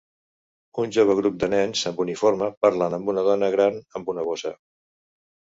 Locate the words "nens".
1.53-1.83